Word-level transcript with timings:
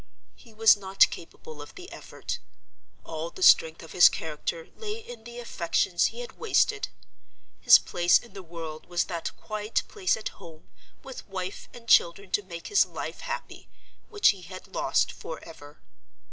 He 0.33 0.51
was 0.51 0.75
not 0.75 1.07
capable 1.11 1.61
of 1.61 1.75
the 1.75 1.91
effort; 1.91 2.39
all 3.03 3.29
the 3.29 3.43
strength 3.43 3.83
of 3.83 3.91
his 3.91 4.09
character 4.09 4.67
lay 4.75 4.95
in 4.95 5.25
the 5.25 5.37
affections 5.37 6.05
he 6.05 6.21
had 6.21 6.39
wasted. 6.39 6.87
His 7.59 7.77
place 7.77 8.17
in 8.17 8.33
the 8.33 8.41
world 8.41 8.87
was 8.87 9.03
that 9.03 9.29
quiet 9.37 9.83
place 9.87 10.17
at 10.17 10.29
home, 10.29 10.69
with 11.03 11.27
wife 11.27 11.69
and 11.71 11.87
children 11.87 12.31
to 12.31 12.41
make 12.41 12.69
his 12.69 12.83
life 12.83 13.19
happy, 13.19 13.69
which 14.09 14.29
he 14.29 14.41
had 14.41 14.73
lost 14.73 15.11
forever. 15.11 15.83